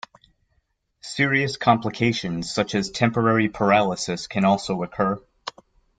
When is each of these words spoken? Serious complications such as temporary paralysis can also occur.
Serious 1.03 1.57
complications 1.57 2.51
such 2.51 2.73
as 2.73 2.89
temporary 2.89 3.47
paralysis 3.49 4.25
can 4.25 4.43
also 4.45 4.81
occur. 4.81 5.21